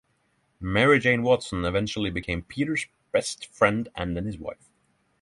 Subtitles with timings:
[0.59, 4.71] Mary Jane Watson eventually became Peter's best friend and then his wife.